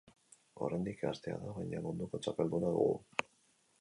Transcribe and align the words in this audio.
Oraindik 0.67 0.97
gaztea 1.03 1.37
da, 1.43 1.53
baina 1.59 1.83
munduko 1.85 2.21
txapelduna 2.25 2.73
dugu. 2.79 2.99